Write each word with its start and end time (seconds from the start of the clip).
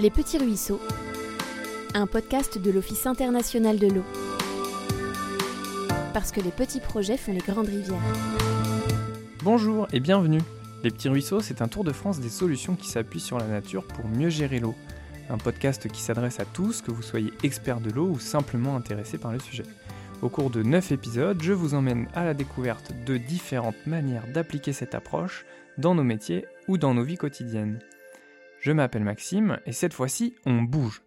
Les 0.00 0.08
Petits 0.08 0.38
Ruisseaux, 0.38 0.80
un 1.92 2.06
podcast 2.06 2.56
de 2.56 2.70
l'Office 2.70 3.06
international 3.06 3.78
de 3.78 3.88
l'eau. 3.88 4.04
Parce 6.14 6.32
que 6.32 6.40
les 6.40 6.52
petits 6.52 6.80
projets 6.80 7.18
font 7.18 7.34
les 7.34 7.40
grandes 7.40 7.68
rivières. 7.68 8.00
Bonjour 9.42 9.88
et 9.92 10.00
bienvenue. 10.00 10.40
Les 10.84 10.90
Petits 10.90 11.10
Ruisseaux, 11.10 11.40
c'est 11.40 11.60
un 11.60 11.68
tour 11.68 11.84
de 11.84 11.92
France 11.92 12.18
des 12.18 12.30
solutions 12.30 12.76
qui 12.76 12.88
s'appuient 12.88 13.20
sur 13.20 13.36
la 13.36 13.46
nature 13.46 13.84
pour 13.84 14.08
mieux 14.08 14.30
gérer 14.30 14.58
l'eau. 14.58 14.74
Un 15.28 15.36
podcast 15.36 15.86
qui 15.88 16.00
s'adresse 16.00 16.40
à 16.40 16.46
tous, 16.46 16.80
que 16.80 16.90
vous 16.90 17.02
soyez 17.02 17.34
expert 17.42 17.80
de 17.80 17.90
l'eau 17.90 18.08
ou 18.08 18.18
simplement 18.18 18.76
intéressé 18.76 19.18
par 19.18 19.32
le 19.32 19.38
sujet. 19.38 19.64
Au 20.22 20.30
cours 20.30 20.48
de 20.48 20.62
9 20.62 20.92
épisodes, 20.92 21.42
je 21.42 21.52
vous 21.52 21.74
emmène 21.74 22.08
à 22.14 22.24
la 22.24 22.32
découverte 22.32 22.94
de 23.04 23.18
différentes 23.18 23.86
manières 23.86 24.26
d'appliquer 24.32 24.72
cette 24.72 24.94
approche 24.94 25.44
dans 25.76 25.94
nos 25.94 26.04
métiers 26.04 26.46
ou 26.68 26.78
dans 26.78 26.94
nos 26.94 27.04
vies 27.04 27.18
quotidiennes. 27.18 27.80
Je 28.60 28.72
m'appelle 28.72 29.04
Maxime 29.04 29.58
et 29.64 29.72
cette 29.72 29.94
fois-ci, 29.94 30.34
on 30.44 30.60
bouge. 30.60 31.02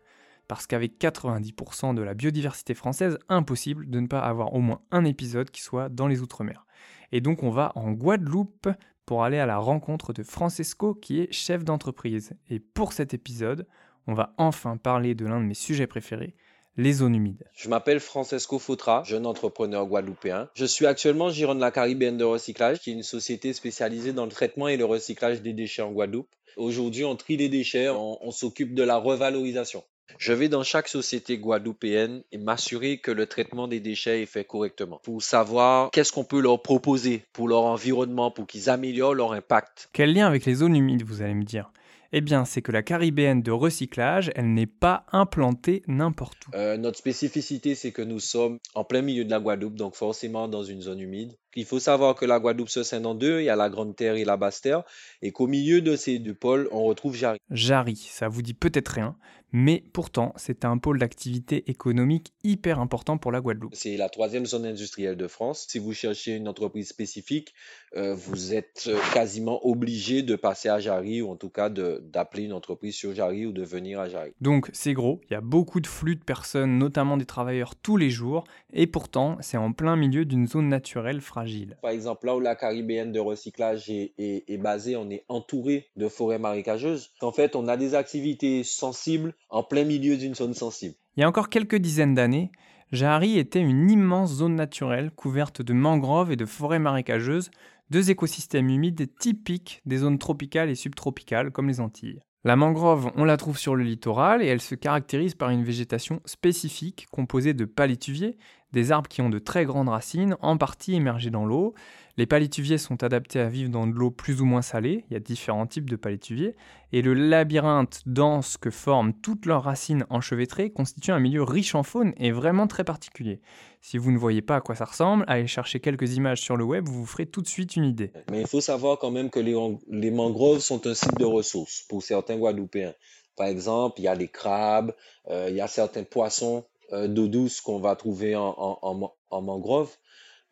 Parce 0.47 0.65
qu'avec 0.65 0.99
90% 0.99 1.93
de 1.93 2.01
la 2.01 2.15
biodiversité 2.15 2.73
française, 2.73 3.19
impossible 3.29 3.89
de 3.89 3.99
ne 3.99 4.07
pas 4.07 4.21
avoir 4.21 4.55
au 4.55 4.59
moins 4.59 4.81
un 4.89 5.05
épisode 5.05 5.51
qui 5.51 5.61
soit 5.61 5.87
dans 5.87 6.07
les 6.07 6.21
Outre-mer. 6.21 6.65
Et 7.11 7.21
donc 7.21 7.43
on 7.43 7.51
va 7.51 7.71
en 7.75 7.91
Guadeloupe 7.91 8.69
pour 9.05 9.23
aller 9.23 9.37
à 9.37 9.45
la 9.45 9.57
rencontre 9.57 10.13
de 10.13 10.23
Francesco 10.23 10.95
qui 10.95 11.19
est 11.19 11.31
chef 11.31 11.63
d'entreprise. 11.63 12.33
Et 12.49 12.59
pour 12.59 12.91
cet 12.91 13.13
épisode, 13.13 13.67
on 14.07 14.15
va 14.15 14.33
enfin 14.39 14.77
parler 14.77 15.13
de 15.13 15.27
l'un 15.27 15.39
de 15.39 15.45
mes 15.45 15.53
sujets 15.53 15.87
préférés, 15.87 16.35
les 16.77 16.93
zones 16.93 17.15
humides. 17.15 17.45
Je 17.55 17.69
m'appelle 17.69 17.99
Francesco 17.99 18.59
Foutra, 18.59 19.03
jeune 19.05 19.25
entrepreneur 19.25 19.85
guadeloupéen. 19.85 20.49
Je 20.55 20.65
suis 20.65 20.85
actuellement 20.85 21.29
gérant 21.29 21.55
de 21.55 21.61
la 21.61 21.71
Caribéenne 21.71 22.17
de 22.17 22.23
recyclage, 22.23 22.79
qui 22.79 22.89
est 22.89 22.93
une 22.93 23.03
société 23.03 23.53
spécialisée 23.53 24.13
dans 24.13 24.25
le 24.25 24.31
traitement 24.31 24.67
et 24.67 24.77
le 24.77 24.85
recyclage 24.85 25.41
des 25.41 25.53
déchets 25.53 25.81
en 25.81 25.91
Guadeloupe. 25.91 26.29
Aujourd'hui, 26.57 27.03
on 27.03 27.15
trie 27.15 27.37
les 27.37 27.49
déchets, 27.49 27.89
on, 27.89 28.23
on 28.25 28.31
s'occupe 28.31 28.73
de 28.75 28.83
la 28.83 28.97
revalorisation. 28.97 29.83
Je 30.19 30.33
vais 30.33 30.49
dans 30.49 30.63
chaque 30.63 30.87
société 30.87 31.37
guadeloupéenne 31.37 32.23
et 32.31 32.37
m'assurer 32.37 32.97
que 32.97 33.09
le 33.09 33.25
traitement 33.25 33.67
des 33.67 33.79
déchets 33.79 34.21
est 34.21 34.27
fait 34.27 34.43
correctement 34.43 34.99
pour 35.03 35.23
savoir 35.23 35.89
qu'est-ce 35.91 36.11
qu'on 36.11 36.23
peut 36.23 36.41
leur 36.41 36.61
proposer 36.61 37.23
pour 37.33 37.47
leur 37.47 37.63
environnement, 37.63 38.29
pour 38.29 38.45
qu'ils 38.45 38.69
améliorent 38.69 39.15
leur 39.15 39.33
impact. 39.33 39.89
Quel 39.93 40.13
lien 40.13 40.27
avec 40.27 40.45
les 40.45 40.55
zones 40.55 40.75
humides, 40.75 41.03
vous 41.03 41.21
allez 41.21 41.33
me 41.33 41.43
dire? 41.43 41.71
Eh 42.15 42.21
bien, 42.21 42.45
c'est 42.45 42.61
que 42.61 42.71
la 42.71 42.83
caribéenne 42.83 43.41
de 43.41 43.51
recyclage, 43.51 44.31
elle 44.35 44.53
n'est 44.53 44.67
pas 44.67 45.07
implantée 45.11 45.81
n'importe 45.87 46.47
où. 46.47 46.51
Euh, 46.55 46.77
notre 46.77 46.99
spécificité, 46.99 47.73
c'est 47.73 47.91
que 47.91 48.03
nous 48.03 48.19
sommes 48.19 48.59
en 48.75 48.83
plein 48.83 49.01
milieu 49.01 49.25
de 49.25 49.31
la 49.31 49.39
Guadeloupe, 49.39 49.75
donc 49.75 49.95
forcément 49.95 50.47
dans 50.47 50.63
une 50.63 50.79
zone 50.79 50.99
humide. 50.99 51.35
Il 51.55 51.65
faut 51.65 51.79
savoir 51.79 52.13
que 52.13 52.25
la 52.25 52.39
Guadeloupe 52.39 52.69
se 52.69 52.83
scinde 52.83 53.07
en 53.07 53.15
deux, 53.15 53.41
il 53.41 53.45
y 53.45 53.49
a 53.49 53.55
la 53.55 53.69
Grande 53.69 53.95
Terre 53.95 54.15
et 54.15 54.25
la 54.25 54.37
Basse 54.37 54.61
Terre, 54.61 54.83
et 55.23 55.31
qu'au 55.31 55.47
milieu 55.47 55.81
de 55.81 55.95
ces 55.95 56.19
deux 56.19 56.35
pôles, 56.35 56.69
on 56.71 56.83
retrouve 56.83 57.15
Jarry. 57.15 57.39
Jarry, 57.49 57.95
ça 57.95 58.27
vous 58.27 58.43
dit 58.43 58.53
peut-être 58.53 58.89
rien, 58.89 59.15
mais 59.53 59.83
pourtant, 59.93 60.33
c'est 60.35 60.65
un 60.65 60.77
pôle 60.77 60.99
d'activité 60.99 61.69
économique 61.69 62.33
hyper 62.43 62.79
important 62.79 63.17
pour 63.17 63.31
la 63.31 63.39
Guadeloupe. 63.39 63.73
C'est 63.75 63.97
la 63.97 64.09
troisième 64.09 64.45
zone 64.45 64.65
industrielle 64.65 65.15
de 65.15 65.27
France. 65.27 65.67
Si 65.69 65.79
vous 65.79 65.93
cherchez 65.93 66.35
une 66.35 66.47
entreprise 66.47 66.89
spécifique, 66.89 67.53
euh, 67.95 68.15
vous 68.15 68.55
êtes 68.55 68.89
quasiment 69.13 69.65
obligé 69.65 70.23
de 70.23 70.35
passer 70.35 70.69
à 70.69 70.79
Jarry, 70.79 71.21
ou 71.21 71.29
en 71.29 71.35
tout 71.35 71.49
cas 71.49 71.69
d'appeler 71.69 72.43
une 72.43 72.53
entreprise 72.53 72.95
sur 72.95 73.13
Jarry 73.13 73.45
ou 73.45 73.51
de 73.51 73.63
venir 73.63 73.99
à 73.99 74.09
Jarry. 74.09 74.31
Donc 74.41 74.69
c'est 74.73 74.93
gros, 74.93 75.21
il 75.29 75.33
y 75.33 75.37
a 75.37 75.41
beaucoup 75.41 75.79
de 75.79 75.87
flux 75.87 76.15
de 76.15 76.23
personnes, 76.23 76.79
notamment 76.79 77.17
des 77.17 77.25
travailleurs, 77.25 77.75
tous 77.75 77.97
les 77.97 78.09
jours, 78.09 78.43
et 78.73 78.87
pourtant, 78.87 79.37
c'est 79.41 79.57
en 79.57 79.71
plein 79.71 79.95
milieu 79.95 80.25
d'une 80.25 80.47
zone 80.47 80.67
naturelle 80.67 81.21
fragile. 81.21 81.77
Par 81.81 81.91
exemple, 81.91 82.25
là 82.25 82.35
où 82.35 82.39
la 82.39 82.55
caribéenne 82.55 83.11
de 83.11 83.19
recyclage 83.19 83.89
est, 83.89 84.13
est, 84.17 84.57
basée, 84.57 84.95
on 84.95 85.09
est 85.11 85.25
entouré 85.29 85.89
de 85.95 86.07
forêts 86.07 86.39
marécageuses. 86.39 87.11
En 87.21 87.31
fait, 87.31 87.55
on 87.55 87.67
a 87.67 87.77
des 87.77 87.93
activités 87.93 88.63
sensibles 88.63 89.35
en 89.53 89.63
plein 89.63 89.85
milieu 89.85 90.17
d'une 90.17 90.35
zone 90.35 90.53
sensible. 90.53 90.95
Il 91.15 91.21
y 91.21 91.23
a 91.23 91.29
encore 91.29 91.49
quelques 91.49 91.77
dizaines 91.77 92.15
d'années, 92.15 92.51
Jahari 92.93 93.39
était 93.39 93.59
une 93.59 93.89
immense 93.89 94.33
zone 94.33 94.55
naturelle 94.55 95.09
couverte 95.09 95.63
de 95.63 95.73
mangroves 95.73 96.31
et 96.31 96.35
de 96.35 96.45
forêts 96.45 96.77
marécageuses, 96.77 97.49
deux 97.89 98.11
écosystèmes 98.11 98.69
humides 98.69 99.09
typiques 99.17 99.81
des 99.87 99.97
zones 99.97 100.19
tropicales 100.19 100.69
et 100.69 100.75
subtropicales 100.75 101.49
comme 101.49 101.67
les 101.67 101.79
Antilles. 101.79 102.19
La 102.43 102.55
mangrove, 102.55 103.11
on 103.15 103.23
la 103.23 103.37
trouve 103.37 103.57
sur 103.57 103.75
le 103.75 103.83
littoral 103.83 104.43
et 104.43 104.47
elle 104.47 104.61
se 104.61 104.75
caractérise 104.75 105.33
par 105.33 105.49
une 105.49 105.63
végétation 105.63 106.21
spécifique 106.25 107.07
composée 107.09 107.55
de 107.55 107.65
palétuviers, 107.65 108.37
des 108.73 108.91
arbres 108.91 109.07
qui 109.07 109.21
ont 109.21 109.29
de 109.29 109.39
très 109.39 109.65
grandes 109.65 109.89
racines, 109.89 110.35
en 110.41 110.57
partie 110.57 110.93
émergées 110.93 111.31
dans 111.31 111.45
l'eau. 111.45 111.73
Les 112.15 112.27
palétuviers 112.27 112.77
sont 112.77 113.03
adaptés 113.03 113.39
à 113.39 113.49
vivre 113.49 113.71
dans 113.71 113.87
de 113.87 113.93
l'eau 113.93 114.11
plus 114.11 114.39
ou 114.39 114.45
moins 114.45 114.61
salée, 114.61 115.03
il 115.09 115.13
y 115.13 115.15
a 115.15 115.19
différents 115.19 115.65
types 115.65 115.89
de 115.89 115.95
palétuviers, 115.95 116.55
et 116.91 117.01
le 117.01 117.15
labyrinthe 117.15 118.03
dense 118.05 118.57
que 118.57 118.69
forment 118.69 119.13
toutes 119.13 119.47
leurs 119.47 119.63
racines 119.63 120.05
enchevêtrées 120.11 120.69
constitue 120.69 121.11
un 121.11 121.19
milieu 121.19 121.41
riche 121.41 121.73
en 121.73 121.81
faune 121.81 122.13
et 122.17 122.31
vraiment 122.31 122.67
très 122.67 122.83
particulier. 122.83 123.41
Si 123.81 123.97
vous 123.97 124.11
ne 124.11 124.19
voyez 124.19 124.43
pas 124.43 124.57
à 124.57 124.61
quoi 124.61 124.75
ça 124.75 124.85
ressemble, 124.85 125.25
allez 125.27 125.47
chercher 125.47 125.79
quelques 125.79 126.15
images 126.15 126.39
sur 126.39 126.55
le 126.55 126.63
web, 126.63 126.87
vous 126.87 126.99
vous 126.99 127.05
ferez 127.07 127.25
tout 127.25 127.41
de 127.41 127.47
suite 127.47 127.75
une 127.75 127.85
idée. 127.85 128.11
Mais 128.29 128.41
il 128.41 128.47
faut 128.47 128.61
savoir 128.61 128.99
quand 128.99 129.09
même 129.09 129.31
que 129.31 129.39
les, 129.39 130.11
mangroves 130.11 130.59
sont 130.59 130.85
un 130.85 130.93
site 130.93 131.17
de 131.17 131.25
ressources 131.25 131.83
pour 131.89 132.03
certains 132.03 132.37
Guadeloupéens. 132.37 132.93
Par 133.35 133.47
exemple, 133.47 133.99
il 133.99 134.03
y 134.03 134.07
a 134.07 134.13
les 134.13 134.27
crabes, 134.27 134.93
euh, 135.29 135.47
il 135.49 135.55
y 135.55 135.61
a 135.61 135.67
certains 135.67 136.03
poissons 136.03 136.63
euh, 136.91 137.07
d'eau 137.07 137.27
douce 137.27 137.59
qu'on 137.59 137.79
va 137.79 137.95
trouver 137.95 138.35
en, 138.35 139.11
mangrove. 139.31 139.89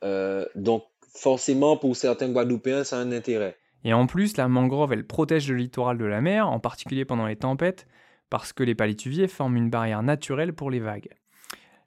Euh, 0.03 0.47
donc, 0.55 0.83
forcément, 1.13 1.77
pour 1.77 1.95
certains 1.95 2.29
Guadeloupéens, 2.29 2.83
ça 2.83 2.97
a 2.97 3.01
un 3.01 3.11
intérêt. 3.11 3.57
Et 3.83 3.93
en 3.93 4.05
plus, 4.05 4.37
la 4.37 4.47
mangrove, 4.47 4.93
elle 4.93 5.07
protège 5.07 5.49
le 5.49 5.55
littoral 5.55 5.97
de 5.97 6.05
la 6.05 6.21
mer, 6.21 6.49
en 6.49 6.59
particulier 6.59 7.05
pendant 7.05 7.25
les 7.25 7.35
tempêtes, 7.35 7.87
parce 8.29 8.53
que 8.53 8.63
les 8.63 8.75
palétuviers 8.75 9.27
forment 9.27 9.57
une 9.57 9.69
barrière 9.69 10.03
naturelle 10.03 10.53
pour 10.53 10.69
les 10.69 10.79
vagues. 10.79 11.09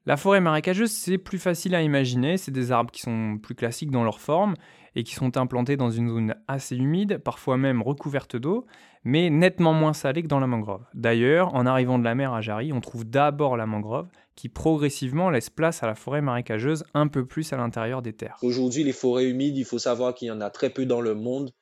La 0.07 0.19
forêt 0.19 0.43
marécageuse, 0.43 0.91
c'est 0.91 1.17
plus 1.17 1.39
facile 1.39 1.75
à 1.75 1.81
imaginer, 1.81 2.37
c'est 2.37 2.51
des 2.51 2.73
arbres 2.73 2.91
qui 2.91 3.01
sont 3.01 3.39
plus 3.43 3.55
classiques 3.55 3.91
dans 3.91 4.05
leur 4.05 4.21
forme 4.21 4.55
et 4.95 5.03
qui 5.03 5.15
sont 5.15 5.39
implantés 5.39 5.79
dans 5.79 5.91
une 5.91 6.11
zone 6.11 6.35
assez 6.47 6.77
humide, 6.77 7.19
parfois 7.19 7.57
même 7.57 7.81
recouverte 7.81 8.37
d'eau, 8.37 8.67
mais 9.05 9.31
nettement 9.31 9.73
moins 9.73 9.95
salée 9.95 10.23
que 10.23 10.29
dans 10.29 10.41
la 10.41 10.47
mangrove. 10.47 10.85
D'ailleurs, 10.93 11.55
en 11.55 11.65
arrivant 11.65 11.99
de 11.99 12.05
la 12.05 12.15
mer 12.15 12.35
à 12.35 12.43
Jarry, 12.43 12.71
on 12.75 12.83
trouve 12.83 13.09
d'abord 13.09 13.57
la 13.57 13.65
mangrove, 13.65 14.09
qui 14.37 14.49
progressivement 14.49 15.31
laisse 15.31 15.51
place 15.51 15.83
à 15.83 15.87
la 15.87 15.95
forêt 15.95 16.21
marécageuse 16.21 16.85
un 16.95 17.09
peu 17.09 17.25
plus 17.27 17.53
à 17.53 17.57
l'intérieur 17.57 18.03
des 18.03 18.13
terres. 18.13 18.39
Aujourd'hui, 18.43 18.85
les 18.85 18.93
forêts 18.93 19.25
humides, 19.25 19.57
il 19.57 19.65
faut 19.65 19.79
savoir 19.79 20.15
qu'il 20.15 20.29
y 20.29 20.31
en 20.31 20.41
a 20.41 20.51
très 20.51 20.71
peu 20.71 20.87
dans 20.87 21.01
le 21.01 21.15
monde. 21.15 21.53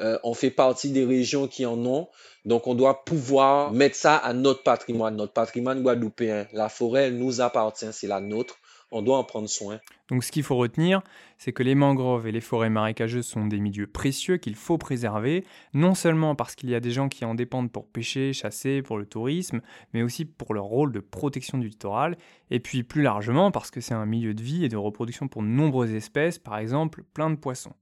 Euh, 0.00 0.18
on 0.22 0.34
fait 0.34 0.50
partie 0.50 0.90
des 0.90 1.04
régions 1.04 1.48
qui 1.48 1.66
en 1.66 1.84
ont. 1.84 2.08
Donc, 2.44 2.66
on 2.66 2.74
doit 2.74 3.04
pouvoir 3.04 3.72
mettre 3.72 3.96
ça 3.96 4.16
à 4.16 4.32
notre 4.32 4.62
patrimoine, 4.62 5.16
notre 5.16 5.32
patrimoine 5.32 5.82
guadeloupéen. 5.82 6.46
La 6.52 6.68
forêt, 6.68 7.06
elle 7.08 7.18
nous 7.18 7.40
appartient, 7.40 7.92
c'est 7.92 8.06
la 8.06 8.20
nôtre. 8.20 8.56
On 8.90 9.02
doit 9.02 9.18
en 9.18 9.24
prendre 9.24 9.48
soin. 9.48 9.80
Donc, 10.08 10.24
ce 10.24 10.32
qu'il 10.32 10.42
faut 10.42 10.56
retenir, 10.56 11.02
c'est 11.36 11.52
que 11.52 11.62
les 11.62 11.74
mangroves 11.74 12.26
et 12.26 12.32
les 12.32 12.40
forêts 12.40 12.70
marécageuses 12.70 13.26
sont 13.26 13.46
des 13.46 13.60
milieux 13.60 13.86
précieux 13.86 14.38
qu'il 14.38 14.54
faut 14.54 14.78
préserver, 14.78 15.44
non 15.74 15.94
seulement 15.94 16.34
parce 16.34 16.54
qu'il 16.54 16.70
y 16.70 16.74
a 16.74 16.80
des 16.80 16.90
gens 16.90 17.10
qui 17.10 17.26
en 17.26 17.34
dépendent 17.34 17.70
pour 17.70 17.86
pêcher, 17.86 18.32
chasser, 18.32 18.80
pour 18.80 18.96
le 18.96 19.04
tourisme, 19.04 19.60
mais 19.92 20.02
aussi 20.02 20.24
pour 20.24 20.54
leur 20.54 20.64
rôle 20.64 20.92
de 20.92 21.00
protection 21.00 21.58
du 21.58 21.68
littoral, 21.68 22.16
et 22.50 22.60
puis 22.60 22.82
plus 22.82 23.02
largement 23.02 23.50
parce 23.50 23.70
que 23.70 23.82
c'est 23.82 23.94
un 23.94 24.06
milieu 24.06 24.32
de 24.32 24.42
vie 24.42 24.64
et 24.64 24.68
de 24.68 24.76
reproduction 24.76 25.28
pour 25.28 25.42
de 25.42 25.48
nombreuses 25.48 25.92
espèces, 25.92 26.38
par 26.38 26.56
exemple 26.56 27.04
plein 27.12 27.28
de 27.28 27.36
poissons. 27.36 27.74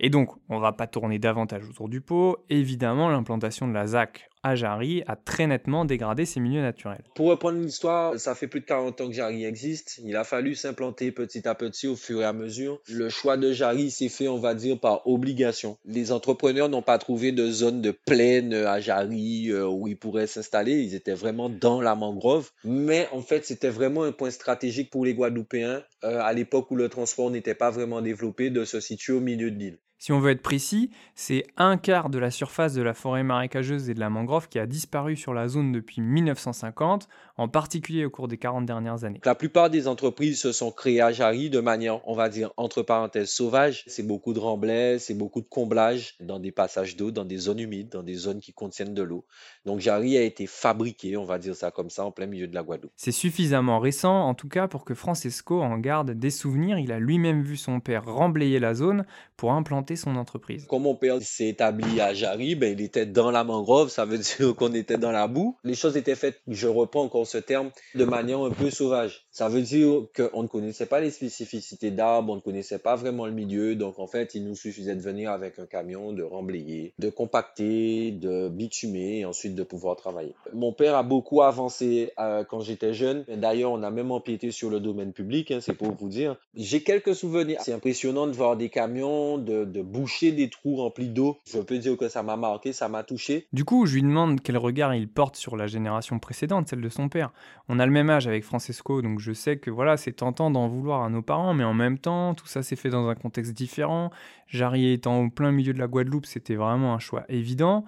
Et 0.00 0.08
donc, 0.08 0.30
on 0.48 0.56
ne 0.56 0.60
va 0.60 0.72
pas 0.72 0.86
tourner 0.86 1.18
davantage 1.18 1.68
autour 1.68 1.90
du 1.90 2.00
pot. 2.00 2.38
Évidemment, 2.48 3.10
l'implantation 3.10 3.68
de 3.68 3.74
la 3.74 3.86
ZAC 3.86 4.29
à 4.42 4.54
Jarry 4.54 5.02
a 5.06 5.16
très 5.16 5.46
nettement 5.46 5.84
dégradé 5.84 6.24
ces 6.24 6.40
milieux 6.40 6.62
naturels. 6.62 7.02
Pour 7.14 7.26
reprendre 7.26 7.58
l'histoire, 7.58 8.18
ça 8.18 8.34
fait 8.34 8.46
plus 8.46 8.60
de 8.60 8.66
40 8.66 9.00
ans 9.00 9.08
que 9.08 9.14
Jarry 9.14 9.44
existe. 9.44 10.00
Il 10.04 10.16
a 10.16 10.24
fallu 10.24 10.54
s'implanter 10.54 11.12
petit 11.12 11.46
à 11.46 11.54
petit 11.54 11.86
au 11.86 11.96
fur 11.96 12.22
et 12.22 12.24
à 12.24 12.32
mesure. 12.32 12.80
Le 12.88 13.08
choix 13.08 13.36
de 13.36 13.52
Jarry 13.52 13.90
s'est 13.90 14.08
fait, 14.08 14.28
on 14.28 14.38
va 14.38 14.54
dire, 14.54 14.78
par 14.78 15.06
obligation. 15.06 15.78
Les 15.84 16.12
entrepreneurs 16.12 16.68
n'ont 16.68 16.82
pas 16.82 16.98
trouvé 16.98 17.32
de 17.32 17.50
zone 17.50 17.82
de 17.82 17.90
plaine 17.90 18.54
à 18.54 18.80
Jarry 18.80 19.50
euh, 19.50 19.66
où 19.66 19.88
ils 19.88 19.98
pourraient 19.98 20.26
s'installer. 20.26 20.80
Ils 20.80 20.94
étaient 20.94 21.14
vraiment 21.14 21.48
dans 21.48 21.80
la 21.80 21.94
mangrove. 21.94 22.50
Mais 22.64 23.08
en 23.12 23.22
fait, 23.22 23.44
c'était 23.44 23.68
vraiment 23.68 24.04
un 24.04 24.12
point 24.12 24.30
stratégique 24.30 24.90
pour 24.90 25.04
les 25.04 25.14
Guadeloupéens 25.14 25.82
euh, 26.04 26.20
à 26.20 26.32
l'époque 26.32 26.70
où 26.70 26.76
le 26.76 26.88
transport 26.88 27.30
n'était 27.30 27.54
pas 27.54 27.70
vraiment 27.70 28.00
développé 28.00 28.50
de 28.50 28.64
se 28.64 28.80
situer 28.80 29.12
au 29.12 29.20
milieu 29.20 29.50
de 29.50 29.56
l'île. 29.56 29.78
Si 30.00 30.12
on 30.12 30.18
veut 30.18 30.30
être 30.30 30.40
précis, 30.40 30.90
c'est 31.14 31.44
un 31.58 31.76
quart 31.76 32.08
de 32.08 32.18
la 32.18 32.30
surface 32.30 32.72
de 32.72 32.80
la 32.80 32.94
forêt 32.94 33.22
marécageuse 33.22 33.90
et 33.90 33.94
de 33.94 34.00
la 34.00 34.08
mangrove 34.08 34.48
qui 34.48 34.58
a 34.58 34.66
disparu 34.66 35.14
sur 35.14 35.34
la 35.34 35.46
zone 35.46 35.72
depuis 35.72 36.00
1950, 36.00 37.06
en 37.40 37.48
particulier 37.48 38.04
au 38.04 38.10
cours 38.10 38.28
des 38.28 38.36
40 38.36 38.66
dernières 38.66 39.04
années. 39.04 39.18
La 39.24 39.34
plupart 39.34 39.70
des 39.70 39.88
entreprises 39.88 40.38
se 40.40 40.52
sont 40.52 40.70
créées 40.70 41.00
à 41.00 41.10
Jarry 41.10 41.48
de 41.48 41.60
manière, 41.60 42.06
on 42.06 42.14
va 42.14 42.28
dire, 42.28 42.52
entre 42.58 42.82
parenthèses, 42.82 43.30
sauvage. 43.30 43.82
C'est 43.86 44.06
beaucoup 44.06 44.34
de 44.34 44.38
remblais, 44.38 44.98
c'est 44.98 45.14
beaucoup 45.14 45.40
de 45.40 45.46
comblage 45.48 46.16
dans 46.20 46.38
des 46.38 46.52
passages 46.52 46.96
d'eau, 46.96 47.10
dans 47.10 47.24
des 47.24 47.38
zones 47.38 47.60
humides, 47.60 47.88
dans 47.88 48.02
des 48.02 48.14
zones 48.14 48.40
qui 48.40 48.52
contiennent 48.52 48.92
de 48.92 49.02
l'eau. 49.02 49.24
Donc 49.64 49.80
Jarry 49.80 50.18
a 50.18 50.22
été 50.22 50.46
fabriqué, 50.46 51.16
on 51.16 51.24
va 51.24 51.38
dire 51.38 51.56
ça 51.56 51.70
comme 51.70 51.88
ça, 51.88 52.04
en 52.04 52.10
plein 52.10 52.26
milieu 52.26 52.46
de 52.46 52.54
la 52.54 52.62
Guadeloupe. 52.62 52.92
C'est 52.96 53.10
suffisamment 53.10 53.78
récent, 53.78 54.28
en 54.28 54.34
tout 54.34 54.48
cas, 54.48 54.68
pour 54.68 54.84
que 54.84 54.94
Francesco 54.94 55.62
en 55.62 55.78
garde 55.78 56.10
des 56.10 56.30
souvenirs. 56.30 56.78
Il 56.78 56.92
a 56.92 56.98
lui-même 56.98 57.42
vu 57.42 57.56
son 57.56 57.80
père 57.80 58.04
remblayer 58.04 58.58
la 58.58 58.74
zone 58.74 59.06
pour 59.38 59.52
implanter 59.52 59.96
son 59.96 60.16
entreprise. 60.16 60.66
Quand 60.68 60.78
mon 60.78 60.94
père 60.94 61.22
s'est 61.22 61.48
établi 61.48 62.02
à 62.02 62.12
Jarry, 62.12 62.54
ben, 62.54 62.78
il 62.78 62.84
était 62.84 63.06
dans 63.06 63.30
la 63.30 63.44
mangrove, 63.44 63.88
ça 63.88 64.04
veut 64.04 64.18
dire 64.38 64.54
qu'on 64.54 64.74
était 64.74 64.98
dans 64.98 65.12
la 65.12 65.26
boue. 65.26 65.56
Les 65.64 65.74
choses 65.74 65.96
étaient 65.96 66.16
faites, 66.16 66.42
je 66.46 66.66
reprends 66.66 67.02
encore 67.02 67.26
ce 67.30 67.38
terme, 67.38 67.70
de 67.94 68.04
manière 68.04 68.40
un 68.40 68.50
peu 68.50 68.70
sauvage. 68.70 69.26
Ça 69.32 69.48
veut 69.48 69.62
dire 69.62 70.06
qu'on 70.14 70.42
ne 70.42 70.48
connaissait 70.48 70.86
pas 70.86 71.00
les 71.00 71.10
spécificités 71.10 71.90
d'arbres, 71.90 72.32
on 72.32 72.36
ne 72.36 72.40
connaissait 72.40 72.78
pas 72.78 72.96
vraiment 72.96 73.26
le 73.26 73.32
milieu, 73.32 73.76
donc 73.76 73.98
en 73.98 74.06
fait, 74.06 74.34
il 74.34 74.44
nous 74.44 74.56
suffisait 74.56 74.96
de 74.96 75.00
venir 75.00 75.30
avec 75.30 75.58
un 75.58 75.66
camion, 75.66 76.12
de 76.12 76.22
remblayer, 76.22 76.92
de 76.98 77.10
compacter, 77.10 78.10
de 78.10 78.48
bitumer, 78.48 79.20
et 79.20 79.24
ensuite 79.24 79.54
de 79.54 79.62
pouvoir 79.62 79.96
travailler. 79.96 80.34
Mon 80.52 80.72
père 80.72 80.96
a 80.96 81.02
beaucoup 81.02 81.42
avancé 81.42 82.12
euh, 82.18 82.44
quand 82.44 82.60
j'étais 82.60 82.92
jeune. 82.92 83.24
D'ailleurs, 83.28 83.70
on 83.70 83.82
a 83.82 83.90
même 83.90 84.10
empiété 84.10 84.50
sur 84.50 84.68
le 84.68 84.80
domaine 84.80 85.12
public, 85.12 85.50
hein, 85.52 85.58
c'est 85.60 85.74
pour 85.74 85.92
vous 85.92 86.08
dire. 86.08 86.36
J'ai 86.54 86.82
quelques 86.82 87.14
souvenirs. 87.14 87.60
C'est 87.62 87.72
impressionnant 87.72 88.26
de 88.26 88.32
voir 88.32 88.56
des 88.56 88.68
camions, 88.68 89.38
de, 89.38 89.64
de 89.64 89.82
boucher 89.82 90.32
des 90.32 90.50
trous 90.50 90.76
remplis 90.76 91.08
d'eau. 91.08 91.38
Je 91.46 91.60
peux 91.60 91.78
dire 91.78 91.96
que 91.96 92.08
ça 92.08 92.22
m'a 92.22 92.36
marqué, 92.36 92.72
ça 92.72 92.88
m'a 92.88 93.04
touché. 93.04 93.46
Du 93.52 93.64
coup, 93.64 93.86
je 93.86 93.94
lui 93.94 94.02
demande 94.02 94.40
quel 94.40 94.56
regard 94.56 94.94
il 94.94 95.08
porte 95.08 95.36
sur 95.36 95.56
la 95.56 95.68
génération 95.68 96.18
précédente, 96.18 96.68
celle 96.68 96.80
de 96.80 96.88
son 96.88 97.08
père. 97.08 97.32
On 97.68 97.78
a 97.78 97.86
le 97.86 97.92
même 97.92 98.10
âge 98.10 98.26
avec 98.26 98.42
Francesco, 98.42 99.02
donc 99.02 99.19
je 99.20 99.32
sais 99.32 99.58
que 99.58 99.70
voilà, 99.70 99.96
c'est 99.96 100.12
tentant 100.12 100.50
d'en 100.50 100.68
vouloir 100.68 101.02
à 101.02 101.08
nos 101.08 101.22
parents, 101.22 101.54
mais 101.54 101.64
en 101.64 101.74
même 101.74 101.98
temps, 101.98 102.34
tout 102.34 102.46
ça 102.46 102.62
s'est 102.62 102.76
fait 102.76 102.90
dans 102.90 103.08
un 103.08 103.14
contexte 103.14 103.52
différent. 103.52 104.10
Jarry 104.48 104.92
étant 104.92 105.20
au 105.20 105.30
plein 105.30 105.52
milieu 105.52 105.72
de 105.72 105.78
la 105.78 105.86
Guadeloupe, 105.86 106.26
c'était 106.26 106.56
vraiment 106.56 106.94
un 106.94 106.98
choix 106.98 107.24
évident. 107.28 107.84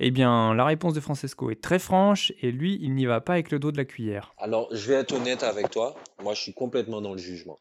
Eh 0.00 0.12
bien, 0.12 0.54
la 0.54 0.64
réponse 0.64 0.94
de 0.94 1.00
Francesco 1.00 1.50
est 1.50 1.60
très 1.60 1.80
franche 1.80 2.32
et 2.40 2.52
lui, 2.52 2.78
il 2.80 2.94
n'y 2.94 3.06
va 3.06 3.20
pas 3.20 3.32
avec 3.32 3.50
le 3.50 3.58
dos 3.58 3.72
de 3.72 3.76
la 3.76 3.84
cuillère. 3.84 4.32
Alors, 4.38 4.68
je 4.70 4.86
vais 4.86 4.94
être 4.94 5.12
honnête 5.12 5.42
avec 5.42 5.70
toi. 5.70 5.96
Moi, 6.22 6.34
je 6.34 6.40
suis 6.40 6.54
complètement 6.54 7.00
dans 7.00 7.12
le 7.12 7.18
jugement. 7.18 7.58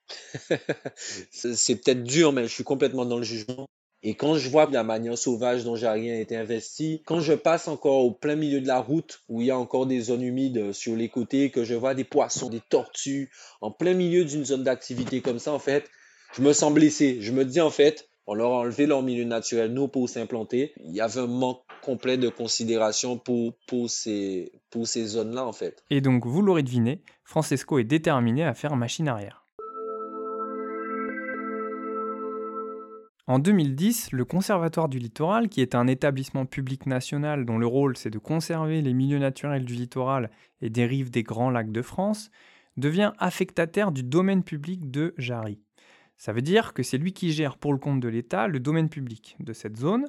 c'est 1.32 1.82
peut-être 1.82 2.04
dur, 2.04 2.34
mais 2.34 2.44
je 2.44 2.54
suis 2.54 2.64
complètement 2.64 3.06
dans 3.06 3.18
le 3.18 3.24
jugement. 3.24 3.66
Et 4.10 4.14
quand 4.14 4.36
je 4.36 4.48
vois 4.50 4.70
la 4.72 4.86
manière 4.86 5.18
sauvage 5.18 5.66
dont 5.66 5.76
Jarry 5.76 6.10
a 6.10 6.18
été 6.18 6.38
investi, 6.38 7.02
quand 7.06 7.20
je 7.20 7.34
passe 7.34 7.68
encore 7.68 8.06
au 8.06 8.12
plein 8.12 8.38
milieu 8.38 8.62
de 8.62 8.68
la 8.68 8.80
route 8.80 9.20
où 9.28 9.42
il 9.42 9.48
y 9.48 9.52
a 9.52 9.60
encore 9.60 9.86
des 9.86 10.00
zones 10.00 10.22
humides 10.22 10.72
sur 10.72 10.96
les 10.96 11.10
côtés, 11.10 11.50
que 11.50 11.66
je 11.66 11.74
vois 11.74 11.94
des 11.94 12.06
poissons, 12.06 12.50
des 12.50 12.62
tortues, 12.62 13.30
en 13.60 13.70
plein 13.70 13.94
milieu 13.94 14.24
d'une 14.24 14.46
zone 14.46 14.64
d'activité 14.64 15.20
comme 15.20 15.40
ça, 15.40 15.52
en 15.52 15.60
fait, 15.60 15.90
je 16.38 16.42
me 16.42 16.54
sens 16.54 16.74
blessé. 16.74 17.18
Je 17.20 17.34
me 17.34 17.44
dis 17.44 17.60
en 17.60 17.70
fait, 17.70 18.08
on 18.28 18.34
leur 18.34 18.54
a 18.54 18.60
enlevé 18.60 18.86
leur 18.86 19.04
milieu 19.04 19.26
naturel, 19.26 19.74
nous, 19.74 19.90
pour 19.90 20.08
s'implanter. 20.08 20.72
Il 20.86 20.96
y 20.96 21.02
avait 21.02 21.20
un 21.20 21.28
manque 21.28 21.64
complet 21.82 22.16
de 22.16 22.30
considération 22.30 23.18
pour, 23.18 23.56
pour 23.68 23.90
ces, 23.90 24.54
pour 24.70 24.88
ces 24.88 25.06
zones-là, 25.06 25.46
en 25.46 25.52
fait. 25.52 25.84
Et 25.90 26.00
donc, 26.00 26.26
vous 26.26 26.42
l'aurez 26.42 26.64
deviné, 26.64 27.02
Francesco 27.26 27.78
est 27.78 27.84
déterminé 27.84 28.46
à 28.46 28.54
faire 28.54 28.78
machine 28.78 29.10
arrière. 29.10 29.47
En 33.30 33.40
2010, 33.40 34.14
le 34.14 34.24
Conservatoire 34.24 34.88
du 34.88 35.00
littoral, 35.00 35.50
qui 35.50 35.60
est 35.60 35.76
un 35.76 35.88
établissement 35.88 36.46
public 36.46 36.86
national 36.86 37.46
dont 37.46 37.58
le 37.58 37.68
rôle 37.68 37.98
c'est 37.98 38.10
de 38.10 38.20
conserver 38.20 38.82
les 38.82 38.94
milieux 38.94 39.20
naturels 39.20 39.66
du 39.66 39.74
littoral 39.74 40.32
et 40.62 40.70
des 40.70 40.86
rives 40.86 41.12
des 41.12 41.24
grands 41.24 41.50
lacs 41.50 41.74
de 41.74 41.82
France, 41.82 42.32
devient 42.78 43.12
affectataire 43.18 43.92
du 43.92 44.02
domaine 44.02 44.44
public 44.44 44.90
de 44.92 45.14
Jarry. 45.18 45.60
Ça 46.16 46.32
veut 46.32 46.42
dire 46.42 46.74
que 46.74 46.84
c'est 46.84 46.98
lui 46.98 47.12
qui 47.12 47.34
gère 47.34 47.58
pour 47.58 47.74
le 47.74 47.80
compte 47.80 48.00
de 48.00 48.08
l'État 48.08 48.48
le 48.48 48.62
domaine 48.62 48.88
public 48.88 49.36
de 49.42 49.52
cette 49.52 49.76
zone. 49.76 50.06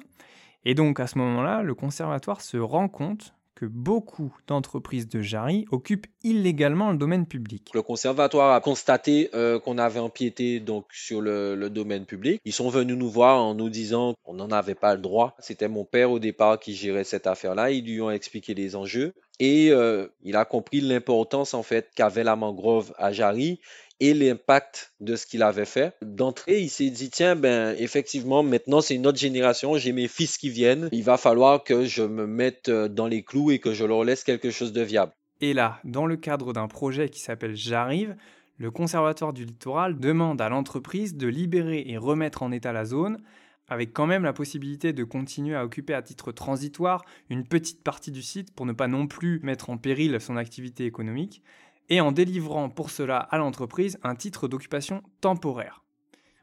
Et 0.63 0.73
donc 0.73 1.01
à 1.01 1.07
ce 1.07 1.17
moment-là, 1.17 1.61
le 1.61 1.75
conservatoire 1.75 2.39
se 2.39 2.55
rend 2.55 2.87
compte 2.87 3.35
que 3.59 3.65
beaucoup 3.65 4.33
d'entreprises 4.47 5.09
de 5.09 5.21
Jarry 5.21 5.65
occupent 5.69 6.07
illégalement 6.23 6.91
le 6.91 6.97
domaine 6.97 7.25
public. 7.25 7.71
Le 7.73 7.81
conservatoire 7.81 8.55
a 8.55 8.61
constaté 8.61 9.29
euh, 9.33 9.59
qu'on 9.59 9.77
avait 9.77 9.99
empiété 9.99 10.61
donc 10.61 10.85
sur 10.93 11.19
le, 11.19 11.69
domaine 11.69 12.05
public. 12.05 12.39
Ils 12.45 12.53
sont 12.53 12.69
venus 12.69 12.95
nous 12.95 13.09
voir 13.09 13.43
en 13.43 13.55
nous 13.55 13.69
disant 13.69 14.13
qu'on 14.23 14.35
n'en 14.35 14.49
avait 14.49 14.75
pas 14.75 14.95
le 14.95 15.01
droit. 15.01 15.35
C'était 15.39 15.67
mon 15.67 15.83
père 15.83 16.09
au 16.09 16.19
départ 16.19 16.57
qui 16.57 16.73
gérait 16.73 17.03
cette 17.03 17.27
affaire-là. 17.27 17.71
Ils 17.71 17.83
lui 17.83 17.99
ont 17.99 18.11
expliqué 18.11 18.53
les 18.53 18.77
enjeux 18.77 19.13
et 19.39 19.71
euh, 19.71 20.07
il 20.23 20.37
a 20.37 20.45
compris 20.45 20.79
l'importance 20.79 21.53
en 21.53 21.63
fait 21.63 21.89
qu'avait 21.93 22.23
la 22.23 22.37
mangrove 22.37 22.93
à 22.97 23.11
Jarry 23.11 23.59
et 23.99 24.13
l'impact 24.13 24.93
de 24.99 25.15
ce 25.15 25.25
qu'il 25.25 25.43
avait 25.43 25.65
fait. 25.65 25.95
D'entrée, 26.01 26.59
il 26.59 26.69
s'est 26.69 26.89
dit, 26.89 27.09
tiens, 27.09 27.35
ben, 27.35 27.75
effectivement, 27.77 28.43
maintenant, 28.43 28.81
c'est 28.81 28.95
une 28.95 29.07
autre 29.07 29.19
génération, 29.19 29.77
j'ai 29.77 29.91
mes 29.91 30.07
fils 30.07 30.37
qui 30.37 30.49
viennent, 30.49 30.89
il 30.91 31.03
va 31.03 31.17
falloir 31.17 31.63
que 31.63 31.85
je 31.85 32.03
me 32.03 32.25
mette 32.25 32.69
euh, 32.69 32.87
dans 32.87 33.07
les 33.07 33.23
clous 33.23 33.51
et 33.51 33.59
que 33.59 33.73
je 33.73 33.85
leur 33.85 34.03
laisse 34.03 34.23
quelque 34.23 34.51
chose 34.51 34.73
de 34.73 34.81
viable. 34.81 35.11
Et 35.41 35.53
là, 35.53 35.79
dans 35.83 36.05
le 36.05 36.17
cadre 36.17 36.53
d'un 36.53 36.67
projet 36.67 37.09
qui 37.09 37.19
s'appelle 37.19 37.55
J'arrive, 37.55 38.15
le 38.57 38.71
Conservatoire 38.71 39.31
du 39.31 39.45
littoral 39.45 39.97
demande 39.97 40.41
à 40.41 40.49
l'entreprise 40.49 41.15
de 41.15 41.27
libérer 41.27 41.85
et 41.87 41.97
remettre 41.97 42.43
en 42.43 42.51
état 42.51 42.73
la 42.73 42.83
zone, 42.83 43.21
avec 43.69 43.93
quand 43.93 44.07
même 44.07 44.23
la 44.23 44.33
possibilité 44.33 44.91
de 44.91 45.03
continuer 45.03 45.55
à 45.55 45.63
occuper 45.63 45.93
à 45.93 46.01
titre 46.01 46.31
transitoire 46.31 47.05
une 47.29 47.45
petite 47.45 47.83
partie 47.83 48.11
du 48.11 48.21
site 48.21 48.53
pour 48.53 48.65
ne 48.65 48.73
pas 48.73 48.87
non 48.87 49.07
plus 49.07 49.39
mettre 49.43 49.69
en 49.69 49.77
péril 49.77 50.19
son 50.19 50.35
activité 50.35 50.85
économique, 50.85 51.41
et 51.89 52.01
en 52.01 52.11
délivrant 52.11 52.69
pour 52.69 52.89
cela 52.89 53.17
à 53.17 53.37
l'entreprise 53.37 53.99
un 54.03 54.15
titre 54.15 54.47
d'occupation 54.47 55.03
temporaire. 55.21 55.83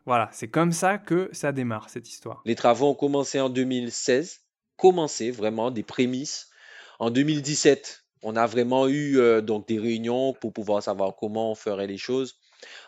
Voilà, 0.05 0.29
c'est 0.33 0.49
comme 0.49 0.73
ça 0.73 0.99
que 0.99 1.29
ça 1.33 1.53
démarre 1.53 1.91
cette 1.91 2.09
histoire. 2.09 2.43
Les 2.45 2.55
travaux 2.55 2.91
ont 2.91 2.95
commencé 2.95 3.41
en 3.41 3.49
2016, 3.49 4.43
commencé 4.77 5.31
vraiment 5.31 5.71
des 5.71 5.83
prémices. 5.83 6.49
En 7.01 7.11
2017, 7.11 8.05
on 8.23 8.37
a 8.37 8.47
vraiment 8.47 8.87
eu 8.89 9.19
euh, 9.19 9.41
donc 9.41 9.67
des 9.67 9.79
réunions 9.79 10.33
pour 10.33 10.53
pouvoir 10.53 10.83
savoir 10.83 11.17
comment 11.17 11.51
on 11.51 11.55
ferait 11.55 11.87
les 11.89 11.99
choses. 11.99 12.37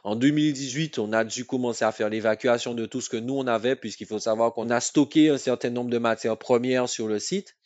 En 0.04 0.16
2018, 0.16 0.98
on 0.98 1.12
a 1.12 1.24
dû 1.24 1.44
commencer 1.44 1.84
à 1.84 1.92
faire 1.92 2.08
l'évacuation 2.08 2.74
de 2.74 2.86
tout 2.86 3.00
ce 3.00 3.10
que 3.10 3.16
nous 3.16 3.34
on 3.34 3.46
avait, 3.46 3.76
puisqu'il 3.76 4.06
faut 4.06 4.18
savoir 4.18 4.54
qu'on 4.54 4.70
a 4.70 4.80
stocké 4.80 5.28
un 5.28 5.38
certain 5.38 5.70
nombre 5.70 5.90
de 5.90 5.98
matières 5.98 6.38
premières 6.38 6.88
sur 6.88 7.08
le 7.08 7.18
site. 7.18 7.57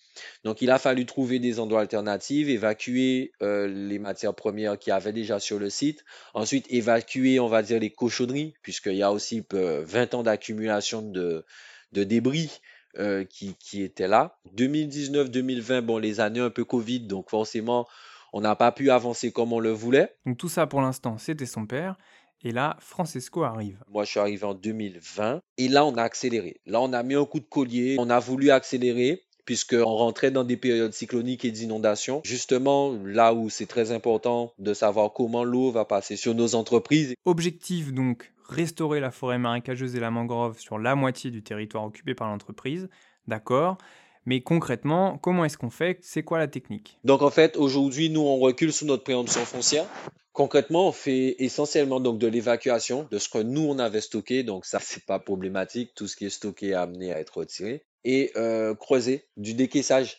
Donc, 0.45 0.63
il 0.63 0.71
a 0.71 0.79
fallu 0.79 1.07
trouver 1.07 1.39
des 1.39 1.61
endroits 1.61 1.81
alternatifs, 1.81 2.49
évacuer 2.49 3.33
euh, 3.43 3.67
les 3.67 3.99
matières 3.99 4.35
premières 4.35 4.79
qu'il 4.79 4.91
y 4.91 4.95
avait 4.95 5.13
déjà 5.13 5.39
sur 5.39 5.59
le 5.59 5.71
site. 5.71 6.05
Ensuite, 6.35 6.67
évacuer, 6.71 7.41
on 7.41 7.49
va 7.49 7.63
dire, 7.63 7.81
les 7.81 7.91
cochonneries, 7.91 8.55
puisqu'il 8.63 8.97
y 8.97 9.03
a 9.03 9.13
aussi 9.13 9.45
20 9.51 9.55
euh, 9.55 10.17
ans 10.17 10.23
d'accumulation 10.23 11.03
de, 11.03 11.45
de, 11.93 12.05
débris 12.05 12.61
euh, 12.99 13.25
qui, 13.25 13.55
qui 13.59 13.83
étaient 13.83 14.09
là. 14.09 14.39
2019-2020, 14.57 15.81
bon, 15.81 15.99
les 15.99 16.21
années 16.21 16.41
un 16.41 16.51
peu 16.51 16.65
Covid, 16.65 17.01
donc 17.01 17.31
forcément, 17.31 17.87
on 18.33 18.41
n'a 18.41 18.57
pas 18.57 18.73
pu 18.73 18.91
avancer 18.91 19.33
comme 19.33 19.53
on 19.53 19.61
le 19.61 19.71
voulait. 19.71 20.15
Donc, 20.27 20.39
tout 20.39 20.49
ça, 20.49 20.67
pour 20.67 20.81
l'instant, 20.81 21.19
c'était 21.19 21.47
son 21.47 21.67
père. 21.67 21.97
Et 22.45 22.51
là, 22.51 22.77
Francesco 22.81 23.45
arrive. 23.45 23.85
Moi, 23.89 24.05
je 24.05 24.11
suis 24.11 24.21
arrivé 24.21 24.45
en 24.45 24.55
2020. 24.55 25.43
Et 25.59 25.69
là, 25.69 25.85
on 25.85 25.95
a 25.95 26.03
accéléré. 26.03 26.61
Là, 26.67 26.81
on 26.81 26.93
a 26.93 27.03
mis 27.05 27.15
un 27.15 27.25
coup 27.25 27.39
de 27.39 27.45
collier. 27.45 27.97
On 28.01 28.11
a 28.11 28.19
voulu 28.19 28.51
accélérer 28.51 29.23
puisqu'on 29.45 29.85
rentrait 29.85 30.31
dans 30.31 30.45
des 30.45 30.57
périodes 30.57 30.93
cycloniques 30.93 31.45
et 31.45 31.51
d'inondations. 31.51 32.21
Justement, 32.25 32.97
là 33.05 33.35
où 33.35 33.51
c'est 33.51 33.67
très 33.67 33.93
important 33.93 34.53
de 34.59 34.75
savoir 34.75 35.13
comment 35.13 35.45
l'eau 35.45 35.71
va 35.71 35.85
passer 35.85 36.17
sur 36.17 36.35
nos 36.35 36.55
entreprises. 36.55 37.15
Objectif 37.25 37.93
donc, 37.93 38.33
restaurer 38.49 39.01
la 39.01 39.11
forêt 39.11 39.39
marécageuse 39.39 39.97
et 39.97 40.01
la 40.01 40.11
mangrove 40.11 40.59
sur 40.59 40.79
la 40.79 40.95
moitié 40.95 41.31
du 41.31 41.43
territoire 41.43 41.85
occupé 41.85 42.15
par 42.15 42.29
l'entreprise. 42.29 42.89
D'accord. 43.27 43.79
Mais 44.25 44.41
concrètement, 44.41 45.19
comment 45.19 45.45
est-ce 45.45 45.59
qu'on 45.59 45.71
fait? 45.71 45.99
C'est 46.03 46.23
quoi 46.23 46.39
la 46.39 46.47
technique? 46.47 46.99
Donc 47.03 47.23
en 47.23 47.31
fait, 47.31 47.57
aujourd'hui, 47.57 48.09
nous, 48.09 48.21
on 48.21 48.39
recule 48.39 48.73
sous 48.73 48.87
notre 48.87 49.03
préemption 49.03 49.45
foncière. 49.45 49.87
Concrètement, 50.33 50.89
on 50.89 50.93
fait 50.93 51.37
essentiellement 51.41 52.01
donc 52.01 52.19
de 52.19 52.27
l'évacuation 52.27 53.07
de 53.11 53.19
ce 53.19 53.29
que 53.29 53.39
nous 53.39 53.63
on 53.63 53.79
avait 53.79 54.01
stocké, 54.01 54.45
donc 54.45 54.65
ça 54.65 54.79
c'est 54.81 55.05
pas 55.05 55.19
problématique, 55.19 55.93
tout 55.95 56.09
ce 56.09 56.17
qui 56.17 56.25
est 56.25 56.31
stocké 56.31 56.69
est 56.69 56.75
amené 56.75 57.13
à 57.13 57.19
être 57.19 57.37
retiré 57.39 57.85
et 58.05 58.33
euh, 58.37 58.75
creuser 58.75 59.25
du 59.37 59.55
décaissage. 59.55 60.19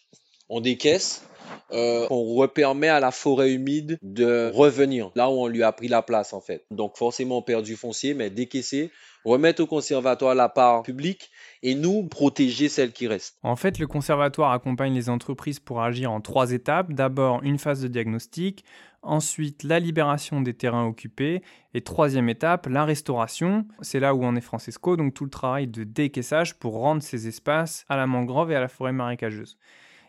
On 0.50 0.62
décaisse, 0.62 1.26
euh, 1.72 2.06
on 2.10 2.36
repermet 2.36 2.90
à 2.90 3.00
la 3.00 3.12
forêt 3.12 3.52
humide 3.52 3.98
de 4.02 4.52
revenir 4.54 5.12
là 5.16 5.30
où 5.30 5.34
on 5.34 5.48
lui 5.48 5.64
a 5.64 5.72
pris 5.72 5.88
la 5.88 6.02
place 6.02 6.34
en 6.34 6.42
fait. 6.42 6.66
Donc 6.72 6.98
forcément 6.98 7.38
on 7.38 7.42
perd 7.42 7.64
du 7.64 7.76
foncier, 7.76 8.14
mais 8.14 8.30
décaisser, 8.30 8.92
remettre 9.26 9.64
au 9.64 9.68
conservatoire 9.68 10.36
la 10.36 10.50
part 10.50 10.84
publique 10.84 11.32
et 11.62 11.76
nous 11.76 12.04
protéger 12.04 12.70
celle 12.70 12.92
qui 12.92 13.08
reste. 13.08 13.38
En 13.42 13.56
fait, 13.56 13.80
le 13.80 13.88
conservatoire 13.88 14.52
accompagne 14.52 14.94
les 14.94 15.10
entreprises 15.10 15.60
pour 15.60 15.82
agir 15.82 16.12
en 16.12 16.22
trois 16.22 16.52
étapes. 16.52 16.92
D'abord, 16.92 17.42
une 17.44 17.58
phase 17.58 17.82
de 17.82 17.88
diagnostic, 17.88 18.64
ensuite 19.04 19.64
la 19.64 19.80
libération 19.80 20.42
des 20.42 20.54
terrains 20.54 20.86
occupés 20.86 21.42
et 21.74 21.82
troisième 21.82 22.30
étape, 22.30 22.68
la 22.68 22.86
restauration. 22.86 23.68
C'est 23.82 24.00
là 24.00 24.16
où 24.16 24.24
en 24.24 24.36
est 24.36 24.42
Francesco, 24.42 24.98
donc 24.98 25.14
tout 25.14 25.26
le 25.26 25.30
travail 25.30 25.68
de 25.68 25.84
décaissage 25.84 26.58
pour 26.58 26.80
rendre 26.80 27.04
ces 27.04 27.28
espaces 27.28 27.86
à 27.90 27.98
la 27.98 28.08
mangrove 28.08 28.52
et 28.52 28.56
à 28.56 28.60
la 28.60 28.68
forêt 28.68 28.94
marécageuse. 28.94 29.58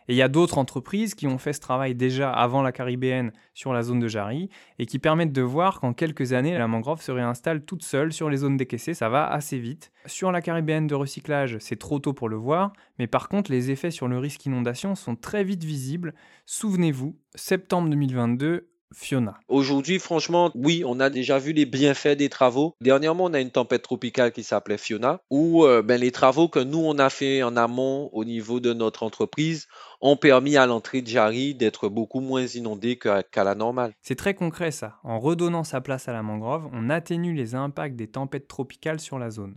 Et 0.07 0.13
il 0.13 0.17
y 0.17 0.23
a 0.23 0.29
d'autres 0.29 0.59
entreprises 0.59 1.15
qui 1.15 1.27
ont 1.27 1.39
fait 1.39 1.55
ce 1.55 1.61
travail 1.61 1.95
déjà 1.95 2.31
avant 2.31 2.63
la 2.63 2.73
caribéenne 2.73 3.33
sur 3.55 3.73
la 3.73 3.83
zone 3.83 4.01
de 4.01 4.09
Jarry 4.09 4.51
et 4.79 4.85
qui 4.85 4.99
permettent 4.99 5.33
de 5.33 5.43
voir 5.43 5.81
qu'en 5.81 5.95
quelques 5.95 6.35
années, 6.35 6.57
la 6.59 6.69
mangrove 6.69 7.01
se 7.01 7.11
réinstalle 7.11 7.65
toute 7.65 7.83
seule 7.83 8.13
sur 8.13 8.29
les 8.29 8.39
zones 8.39 8.59
décaissées, 8.59 8.93
ça 8.93 9.09
va 9.09 9.27
assez 9.27 9.59
vite. 9.59 9.93
Sur 10.07 10.31
la 10.31 10.43
caribéenne 10.43 10.87
de 10.87 10.95
recyclage, 10.95 11.57
c'est 11.59 11.79
trop 11.79 12.01
tôt 12.01 12.13
pour 12.13 12.29
le 12.29 12.37
voir, 12.37 12.75
mais 12.99 13.07
par 13.07 13.29
contre, 13.29 13.51
les 13.51 13.71
effets 13.71 13.91
sur 13.91 14.09
le 14.09 14.19
risque 14.19 14.45
inondation 14.45 14.95
sont 14.95 15.17
très 15.17 15.43
vite 15.43 15.65
visibles. 15.65 16.15
Souvenez-vous, 16.45 17.17
septembre 17.35 17.89
2022, 17.89 18.69
Fiona. 18.93 19.39
Aujourd'hui, 19.49 19.99
franchement, 19.99 20.51
oui, 20.55 20.83
on 20.87 21.01
a 21.01 21.11
déjà 21.11 21.39
vu 21.39 21.53
les 21.53 21.67
bienfaits 21.67 22.17
des 22.17 22.29
travaux. 22.29 22.75
Dernièrement, 22.81 23.25
on 23.25 23.35
a 23.35 23.41
une 23.41 23.51
tempête 23.51 23.83
tropicale 23.83 24.33
qui 24.33 24.43
s'appelait 24.43 24.79
Fiona, 24.79 25.21
où 25.31 25.65
euh, 25.65 25.83
ben, 25.83 26.01
les 26.01 26.13
travaux 26.13 26.49
que 26.49 26.61
nous, 26.61 26.79
on 26.79 26.99
a 26.99 27.11
fait 27.11 27.43
en 27.43 27.57
amont 27.57 28.11
au 28.13 28.25
niveau 28.25 28.61
de 28.61 28.73
notre 28.73 29.03
entreprise 29.03 29.67
ont 30.01 30.17
permis 30.17 30.57
à 30.57 30.67
l'entrée 30.67 31.03
de 31.03 31.07
Jarry 31.07 31.55
d'être 31.55 31.89
beaucoup 31.89 32.21
moins 32.21 32.47
inondée 32.47 32.99
qu'à 32.99 33.45
la 33.45 33.55
normale. 33.55 33.95
C'est 34.03 34.17
très 34.17 34.35
concret 34.35 34.71
ça. 34.71 34.99
En 35.03 35.19
redonnant 35.19 35.65
sa 35.65 35.81
place 35.81 36.09
à 36.09 36.13
la 36.13 36.23
mangrove, 36.23 36.69
on 36.73 36.91
atténue 36.91 37.35
les 37.35 37.55
impacts 37.55 37.97
des 37.97 38.09
tempêtes 38.09 38.47
tropicales 38.47 39.01
sur 39.01 39.19
la 39.19 39.31
zone. 39.31 39.57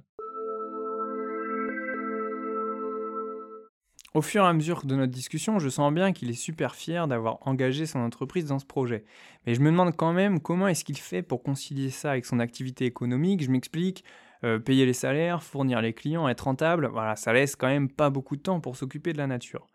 Au 4.18 4.24
fur 4.24 4.44
et 4.44 4.48
à 4.48 4.54
mesure 4.54 4.84
de 4.84 4.96
notre 4.96 5.14
discussion, 5.14 5.60
je 5.60 5.70
sens 5.70 5.94
bien 5.94 6.12
qu'il 6.12 6.32
est 6.32 6.34
super 6.34 6.74
fier 6.74 7.08
d'avoir 7.08 7.38
engagé 7.48 7.86
son 7.86 8.00
entreprise 8.00 8.46
dans 8.46 8.58
ce 8.58 8.66
projet. 8.66 9.04
Mais 9.46 9.54
je 9.54 9.60
me 9.60 9.70
demande 9.70 9.96
quand 9.96 10.12
même 10.12 10.40
comment 10.40 10.68
est-ce 10.68 10.84
qu'il 10.84 10.98
fait 10.98 11.22
pour 11.22 11.44
concilier 11.44 11.92
ça 11.92 12.10
avec 12.14 12.26
son 12.26 12.40
activité 12.40 12.86
économique. 12.86 13.44
Je 13.44 13.52
m'explique, 13.52 14.04
euh, 14.44 14.58
payer 14.58 14.88
les 14.88 14.94
salaires, 14.94 15.44
fournir 15.44 15.84
les 15.84 15.94
clients, 15.94 16.28
être 16.28 16.46
rentable, 16.46 16.88
voilà, 16.88 17.16
ça 17.16 17.32
laisse 17.32 17.56
quand 17.56 17.68
même 17.68 17.92
pas 17.92 18.10
beaucoup 18.10 18.36
de 18.36 18.42
temps 18.42 18.60
pour 18.60 18.76
s'occuper 18.76 19.14
de 19.14 19.20
la 19.20 19.28
nature. 19.28 19.68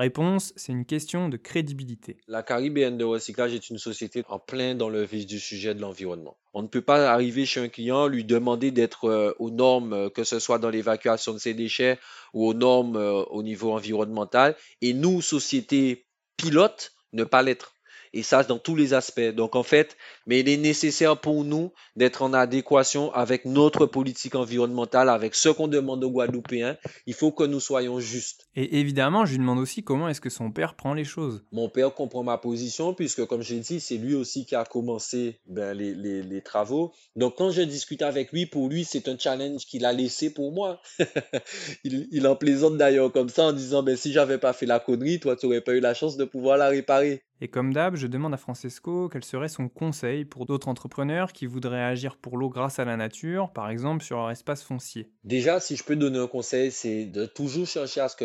Réponse, 0.00 0.54
c'est 0.56 0.72
une 0.72 0.86
question 0.86 1.28
de 1.28 1.36
crédibilité. 1.36 2.16
La 2.26 2.42
Caribéenne 2.42 2.96
de 2.96 3.04
recyclage 3.04 3.52
est 3.52 3.68
une 3.68 3.76
société 3.76 4.24
en 4.30 4.38
plein 4.38 4.74
dans 4.74 4.88
le 4.88 5.02
vif 5.02 5.26
du 5.26 5.38
sujet 5.38 5.74
de 5.74 5.80
l'environnement. 5.82 6.38
On 6.54 6.62
ne 6.62 6.68
peut 6.68 6.80
pas 6.80 7.12
arriver 7.12 7.44
chez 7.44 7.60
un 7.60 7.68
client, 7.68 8.06
lui 8.06 8.24
demander 8.24 8.70
d'être 8.70 9.10
euh, 9.10 9.34
aux 9.38 9.50
normes, 9.50 9.92
euh, 9.92 10.08
que 10.08 10.24
ce 10.24 10.38
soit 10.38 10.58
dans 10.58 10.70
l'évacuation 10.70 11.34
de 11.34 11.38
ses 11.38 11.52
déchets 11.52 11.98
ou 12.32 12.46
aux 12.46 12.54
normes 12.54 12.96
euh, 12.96 13.24
au 13.24 13.42
niveau 13.42 13.72
environnemental, 13.72 14.56
et 14.80 14.94
nous, 14.94 15.20
société 15.20 16.06
pilote, 16.38 16.94
ne 17.12 17.24
pas 17.24 17.42
l'être 17.42 17.74
et 18.12 18.22
ça 18.22 18.42
dans 18.44 18.58
tous 18.58 18.76
les 18.76 18.94
aspects. 18.94 19.20
Donc 19.20 19.56
en 19.56 19.62
fait, 19.62 19.96
mais 20.26 20.40
il 20.40 20.48
est 20.48 20.56
nécessaire 20.56 21.20
pour 21.20 21.44
nous 21.44 21.72
d'être 21.96 22.22
en 22.22 22.32
adéquation 22.32 23.12
avec 23.12 23.44
notre 23.44 23.86
politique 23.86 24.34
environnementale, 24.34 25.08
avec 25.08 25.34
ce 25.34 25.48
qu'on 25.48 25.68
demande 25.68 26.02
aux 26.04 26.10
Guadeloupéens. 26.10 26.76
Il 27.06 27.14
faut 27.14 27.32
que 27.32 27.44
nous 27.44 27.60
soyons 27.60 28.00
justes. 28.00 28.48
Et 28.54 28.80
évidemment, 28.80 29.24
je 29.24 29.32
lui 29.32 29.38
demande 29.38 29.58
aussi 29.58 29.82
comment 29.82 30.08
est-ce 30.08 30.20
que 30.20 30.30
son 30.30 30.50
père 30.50 30.74
prend 30.74 30.94
les 30.94 31.04
choses. 31.04 31.44
Mon 31.52 31.68
père 31.68 31.94
comprend 31.94 32.22
ma 32.22 32.38
position 32.38 32.94
puisque, 32.94 33.24
comme 33.26 33.42
j'ai 33.42 33.60
dit, 33.60 33.80
c'est 33.80 33.96
lui 33.96 34.14
aussi 34.14 34.46
qui 34.46 34.54
a 34.54 34.64
commencé 34.64 35.40
ben, 35.46 35.76
les, 35.76 35.94
les, 35.94 36.22
les, 36.22 36.42
travaux. 36.42 36.92
Donc 37.16 37.36
quand 37.38 37.50
je 37.50 37.62
discute 37.62 38.02
avec 38.02 38.32
lui, 38.32 38.46
pour 38.46 38.68
lui, 38.68 38.84
c'est 38.84 39.08
un 39.08 39.18
challenge 39.18 39.66
qu'il 39.66 39.84
a 39.84 39.92
laissé 39.92 40.32
pour 40.32 40.52
moi. 40.52 40.80
il, 41.84 42.08
il, 42.10 42.26
en 42.26 42.36
plaisante 42.36 42.76
d'ailleurs 42.76 43.12
comme 43.12 43.28
ça 43.28 43.44
en 43.44 43.52
disant, 43.52 43.82
ben, 43.82 43.96
si 43.96 44.12
j'avais 44.12 44.38
pas 44.38 44.52
fait 44.52 44.66
la 44.66 44.80
connerie, 44.80 45.20
toi, 45.20 45.36
tu 45.36 45.46
n'aurais 45.46 45.60
pas 45.60 45.72
eu 45.74 45.80
la 45.80 45.94
chance 45.94 46.16
de 46.16 46.24
pouvoir 46.24 46.56
la 46.56 46.68
réparer. 46.68 47.22
Et 47.42 47.48
comme 47.48 47.72
d'hab, 47.72 47.96
je 47.96 48.06
demande 48.06 48.34
à 48.34 48.36
Francesco 48.36 49.08
quel 49.08 49.24
serait 49.24 49.48
son 49.48 49.68
conseil 49.68 50.26
pour 50.26 50.44
d'autres 50.44 50.68
entrepreneurs 50.68 51.32
qui 51.32 51.46
voudraient 51.46 51.82
agir 51.82 52.16
pour 52.16 52.36
l'eau 52.36 52.50
grâce 52.50 52.78
à 52.78 52.84
la 52.84 52.98
nature, 52.98 53.50
par 53.52 53.70
exemple 53.70 54.04
sur 54.04 54.18
leur 54.18 54.30
espace 54.30 54.62
foncier. 54.62 55.10
Déjà, 55.24 55.58
si 55.58 55.76
je 55.76 55.84
peux 55.84 55.96
donner 55.96 56.18
un 56.18 56.26
conseil, 56.26 56.70
c'est 56.70 57.06
de 57.06 57.24
toujours 57.24 57.66
chercher 57.66 58.00
à 58.00 58.08
ce 58.08 58.16
que 58.16 58.24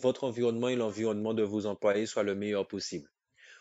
votre 0.00 0.24
environnement 0.24 0.68
et 0.68 0.76
l'environnement 0.76 1.32
de 1.32 1.42
vos 1.42 1.64
employés 1.66 2.04
soient 2.04 2.22
le 2.22 2.34
meilleur 2.34 2.68
possible. 2.68 3.08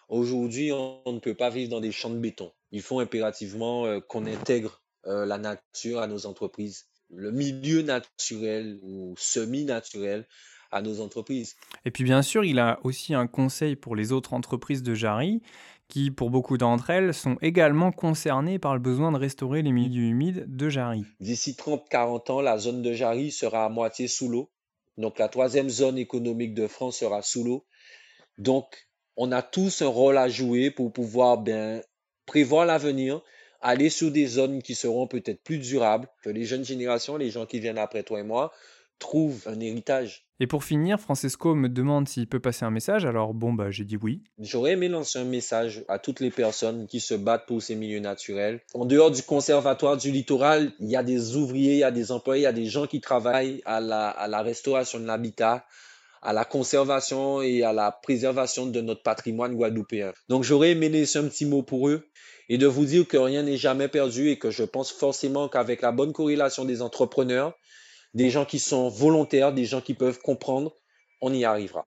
Aujourd'hui, 0.10 0.72
on, 0.74 1.01
ne 1.06 1.20
peut 1.20 1.36
pas 1.36 1.50
vivre 1.50 1.70
dans 1.70 1.79
des 1.79 1.91
champs 1.91 2.10
de 2.10 2.18
béton. 2.18 2.51
Il 2.72 2.82
faut 2.82 3.00
impérativement 3.00 3.86
euh, 3.86 4.00
qu'on 4.00 4.25
intègre 4.25 4.82
euh, 5.06 5.25
la 5.25 5.38
nature 5.38 6.00
à 6.00 6.08
nos 6.08 6.25
entreprises. 6.25 6.88
Le 7.12 7.32
milieu 7.32 7.84
naturel 7.84 8.79
ou 8.82 9.13
semi-naturel 9.18 10.27
à 10.72 10.82
nos 10.82 11.02
entreprises. 11.02 11.56
Et 11.86 11.92
puis 11.92 12.04
bien 12.04 12.22
sûr, 12.22 12.44
il 12.44 12.60
a 12.60 12.80
aussi 12.84 13.14
un 13.14 13.28
conseil 13.28 13.76
pour 13.76 13.96
les 13.96 14.12
autres 14.12 14.34
entreprises 14.34 14.84
de 14.84 14.94
Jarry 14.94 15.42
qui, 15.88 16.12
pour 16.12 16.30
beaucoup 16.30 16.58
d'entre 16.58 16.92
elles, 16.92 17.14
sont 17.14 17.38
également 17.42 17.92
concernées 17.92 18.60
par 18.60 18.76
le 18.76 18.80
besoin 18.80 19.12
de 19.12 19.18
restaurer 19.18 19.64
les 19.64 19.72
milieux 19.72 20.04
humides 20.04 20.46
de 20.48 20.70
Jarry. 20.70 21.04
D'ici 21.20 21.54
30-40 21.54 22.32
ans, 22.32 22.42
la 22.42 22.58
zone 22.60 22.82
de 22.84 22.94
Jarry 22.94 23.32
sera 23.32 23.66
à 23.66 23.70
moitié 23.70 24.08
sous 24.08 24.30
l'eau. 24.30 24.52
Donc 24.98 25.18
la 25.18 25.30
troisième 25.30 25.70
zone 25.70 25.98
économique 25.98 26.54
de 26.54 26.68
France 26.68 26.98
sera 26.98 27.22
sous 27.22 27.44
l'eau. 27.44 27.66
Donc 28.38 28.88
on 29.18 29.32
a 29.32 29.42
tous 29.42 29.82
un 29.82 29.88
rôle 29.88 30.18
à 30.18 30.30
jouer 30.30 30.72
pour 30.72 30.94
pouvoir 30.94 31.40
bien 31.40 31.82
prévoir 32.26 32.66
l'avenir, 32.66 33.22
aller 33.60 33.90
sur 33.90 34.12
des 34.12 34.28
zones 34.28 34.62
qui 34.62 34.76
seront 34.76 35.08
peut-être 35.08 35.44
plus 35.44 35.58
durables, 35.58 36.08
que 36.22 36.30
les 36.30 36.46
jeunes 36.46 36.64
générations, 36.64 37.18
les 37.18 37.32
gens 37.32 37.48
qui 37.48 37.60
viennent 37.60 37.80
après 37.80 38.04
toi 38.04 38.20
et 38.20 38.24
moi, 38.24 38.54
trouve 39.00 39.42
un 39.48 39.60
héritage. 39.60 40.29
Et 40.41 40.48
pour 40.48 40.63
finir, 40.63 41.00
Francesco 41.00 41.53
me 41.53 41.67
demande 41.67 42.08
s'il 42.08 42.25
peut 42.25 42.39
passer 42.39 42.63
un 42.63 42.72
message, 42.72 43.05
alors 43.05 43.34
bon, 43.34 43.51
bah 43.51 43.72
j'ai 43.72 43.84
dit 43.84 43.98
oui. 44.01 44.24
J'aurais 44.39 44.72
aimé 44.72 44.88
lancer 44.88 45.19
un 45.19 45.25
message 45.25 45.84
à 45.89 46.00
toutes 46.00 46.22
les 46.22 46.31
personnes 46.31 46.88
qui 46.88 47.01
se 47.01 47.13
battent 47.13 47.46
pour 47.46 47.62
ces 47.62 47.75
milieux 47.75 48.00
naturels. 48.00 48.62
En 48.74 48.86
dehors 48.86 49.12
du 49.12 49.22
conservatoire 49.22 49.98
du 49.98 50.12
littoral, 50.12 50.72
il 50.79 50.89
y 50.89 50.96
a 50.96 51.03
des 51.03 51.36
ouvriers, 51.36 51.74
il 51.74 51.79
y 51.79 51.84
a 51.84 51.91
des 51.91 52.13
employés, 52.13 52.41
il 52.41 52.46
y 52.46 52.48
a 52.48 52.53
des 52.53 52.67
gens 52.67 52.88
qui 52.88 53.01
travaillent 53.01 53.62
à 53.65 53.81
la, 53.81 54.08
à 54.08 54.29
la 54.29 54.41
restauration 54.41 55.00
de 55.00 55.05
l'habitat, 55.05 55.65
à 56.22 56.31
la 56.31 56.46
conservation 56.46 57.41
et 57.41 57.63
à 57.63 57.74
la 57.74 57.91
préservation 57.91 58.65
de 58.65 58.79
notre 58.79 59.03
patrimoine 59.03 59.55
guadeloupéen. 59.55 60.13
Donc 60.29 60.43
j'aurais 60.43 60.72
aimé 60.72 60.88
laisser 60.88 61.19
un 61.19 61.27
petit 61.27 61.46
mot 61.46 61.63
pour 61.63 61.89
eux 61.89 62.08
et 62.48 62.58
de 62.58 62.65
vous 62.65 62.86
dire 62.86 63.08
que 63.08 63.17
rien 63.17 63.43
n'est 63.43 63.58
jamais 63.58 63.89
perdu 63.89 64.29
et 64.29 64.39
que 64.39 64.51
je 64.51 64.63
pense 64.63 64.91
forcément 64.91 65.50
qu'avec 65.50 65.81
la 65.81 65.91
bonne 65.91 66.13
corrélation 66.13 66.63
des 66.63 66.81
entrepreneurs, 66.81 67.53
des 68.13 68.30
gens 68.30 68.46
qui 68.46 68.60
sont 68.60 68.89
volontaires, 68.89 69.54
des 69.54 69.66
gens 69.66 69.82
qui 69.82 69.94
peuvent 69.94 70.20
comprendre, 70.20 70.75
on 71.22 71.34
y 71.34 71.46
arrivera. 71.46 71.86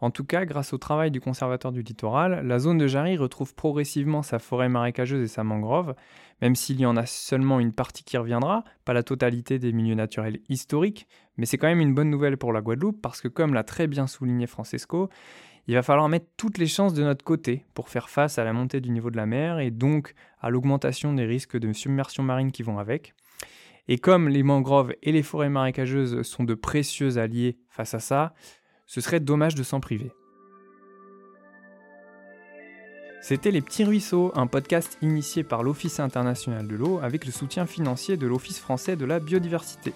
En 0.00 0.12
tout 0.12 0.24
cas, 0.24 0.44
grâce 0.44 0.72
au 0.72 0.78
travail 0.78 1.10
du 1.10 1.20
conservateur 1.20 1.72
du 1.72 1.82
littoral, 1.82 2.46
la 2.46 2.60
zone 2.60 2.78
de 2.78 2.86
Jarry 2.86 3.16
retrouve 3.16 3.54
progressivement 3.54 4.22
sa 4.22 4.38
forêt 4.38 4.68
marécageuse 4.68 5.24
et 5.24 5.32
sa 5.32 5.42
mangrove, 5.42 5.96
même 6.40 6.54
s'il 6.54 6.80
y 6.80 6.86
en 6.86 6.96
a 6.96 7.04
seulement 7.04 7.58
une 7.58 7.72
partie 7.72 8.04
qui 8.04 8.16
reviendra, 8.16 8.62
pas 8.84 8.92
la 8.92 9.02
totalité 9.02 9.58
des 9.58 9.72
milieux 9.72 9.96
naturels 9.96 10.38
historiques, 10.48 11.08
mais 11.36 11.46
c'est 11.46 11.58
quand 11.58 11.66
même 11.66 11.80
une 11.80 11.94
bonne 11.94 12.10
nouvelle 12.10 12.36
pour 12.36 12.52
la 12.52 12.60
Guadeloupe 12.60 13.02
parce 13.02 13.20
que 13.20 13.26
comme 13.26 13.54
l'a 13.54 13.64
très 13.64 13.88
bien 13.88 14.06
souligné 14.06 14.46
Francesco, 14.46 15.08
il 15.68 15.74
va 15.74 15.82
falloir 15.82 16.08
mettre 16.08 16.26
toutes 16.38 16.56
les 16.56 16.66
chances 16.66 16.94
de 16.94 17.04
notre 17.04 17.22
côté 17.22 17.66
pour 17.74 17.90
faire 17.90 18.08
face 18.08 18.38
à 18.38 18.44
la 18.44 18.54
montée 18.54 18.80
du 18.80 18.90
niveau 18.90 19.10
de 19.10 19.18
la 19.18 19.26
mer 19.26 19.58
et 19.58 19.70
donc 19.70 20.14
à 20.40 20.48
l'augmentation 20.48 21.12
des 21.12 21.26
risques 21.26 21.58
de 21.58 21.74
submersion 21.74 22.22
marine 22.22 22.52
qui 22.52 22.62
vont 22.62 22.78
avec. 22.78 23.12
Et 23.86 23.98
comme 23.98 24.30
les 24.30 24.42
mangroves 24.42 24.94
et 25.02 25.12
les 25.12 25.22
forêts 25.22 25.50
marécageuses 25.50 26.22
sont 26.22 26.44
de 26.44 26.54
précieux 26.54 27.18
alliés 27.18 27.58
face 27.68 27.92
à 27.92 28.00
ça, 28.00 28.34
ce 28.86 29.02
serait 29.02 29.20
dommage 29.20 29.54
de 29.54 29.62
s'en 29.62 29.78
priver. 29.78 30.10
C'était 33.20 33.50
Les 33.50 33.60
Petits 33.60 33.84
Ruisseaux, 33.84 34.32
un 34.36 34.46
podcast 34.46 34.96
initié 35.02 35.44
par 35.44 35.62
l'Office 35.62 36.00
international 36.00 36.66
de 36.66 36.76
l'eau 36.76 36.98
avec 37.02 37.26
le 37.26 37.32
soutien 37.32 37.66
financier 37.66 38.16
de 38.16 38.26
l'Office 38.26 38.58
français 38.58 38.96
de 38.96 39.04
la 39.04 39.20
biodiversité. 39.20 39.92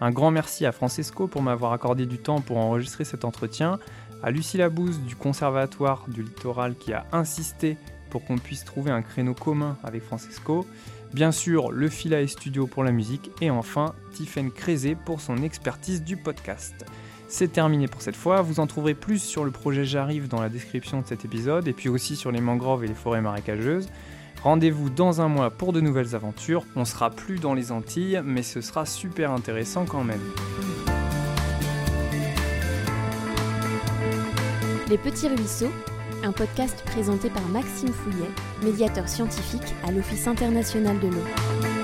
Un 0.00 0.12
grand 0.12 0.30
merci 0.30 0.64
à 0.64 0.72
Francesco 0.72 1.26
pour 1.26 1.42
m'avoir 1.42 1.74
accordé 1.74 2.06
du 2.06 2.16
temps 2.16 2.40
pour 2.40 2.56
enregistrer 2.56 3.04
cet 3.04 3.26
entretien, 3.26 3.78
à 4.22 4.30
Lucie 4.30 4.56
Labouze 4.56 5.00
du 5.00 5.16
Conservatoire 5.16 6.04
du 6.08 6.22
Littoral 6.22 6.74
qui 6.74 6.92
a 6.92 7.06
insisté 7.12 7.76
pour 8.10 8.24
qu'on 8.24 8.38
puisse 8.38 8.64
trouver 8.64 8.90
un 8.90 9.02
créneau 9.02 9.34
commun 9.34 9.76
avec 9.84 10.02
Francesco, 10.02 10.66
bien 11.14 11.32
sûr 11.32 11.70
le 11.70 11.88
Philae 11.88 12.26
Studio 12.26 12.66
pour 12.66 12.84
la 12.84 12.92
musique 12.92 13.30
et 13.40 13.50
enfin 13.50 13.94
Tiffen 14.12 14.50
Crézé 14.50 14.96
pour 14.96 15.20
son 15.20 15.38
expertise 15.38 16.02
du 16.02 16.16
podcast. 16.16 16.84
C'est 17.28 17.52
terminé 17.52 17.86
pour 17.86 18.02
cette 18.02 18.16
fois, 18.16 18.42
vous 18.42 18.58
en 18.58 18.66
trouverez 18.66 18.94
plus 18.94 19.22
sur 19.22 19.44
le 19.44 19.52
projet 19.52 19.84
J'arrive 19.84 20.26
dans 20.26 20.40
la 20.40 20.48
description 20.48 21.00
de 21.00 21.06
cet 21.06 21.24
épisode 21.24 21.68
et 21.68 21.72
puis 21.72 21.88
aussi 21.88 22.16
sur 22.16 22.32
les 22.32 22.40
mangroves 22.40 22.84
et 22.84 22.88
les 22.88 22.94
forêts 22.94 23.20
marécageuses. 23.20 23.88
Rendez-vous 24.42 24.90
dans 24.90 25.20
un 25.20 25.28
mois 25.28 25.50
pour 25.50 25.72
de 25.72 25.80
nouvelles 25.80 26.14
aventures. 26.14 26.64
On 26.74 26.84
sera 26.84 27.10
plus 27.10 27.38
dans 27.38 27.54
les 27.54 27.72
Antilles, 27.72 28.22
mais 28.24 28.42
ce 28.42 28.60
sera 28.60 28.86
super 28.86 29.32
intéressant 29.32 29.84
quand 29.84 30.02
même. 30.02 30.22
Les 34.90 34.98
Petits 34.98 35.28
Ruisseaux, 35.28 35.70
un 36.24 36.32
podcast 36.32 36.82
présenté 36.84 37.30
par 37.30 37.46
Maxime 37.50 37.92
Fouillet, 37.92 38.28
médiateur 38.60 39.08
scientifique 39.08 39.72
à 39.84 39.92
l'Office 39.92 40.26
international 40.26 40.98
de 40.98 41.06
l'eau. 41.06 41.79